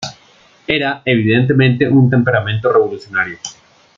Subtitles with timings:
[0.65, 3.37] Era, evidentemente, un temperamento revolucionario.